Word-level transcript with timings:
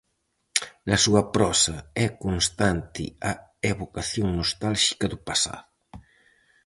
Na 0.87 0.97
súa 1.03 1.23
prosa 1.35 1.77
é 2.05 2.07
constante 2.23 3.05
a 3.31 3.33
evocación 3.71 4.27
nostálxica 4.39 5.05
do 5.13 5.17
pasado. 5.27 5.67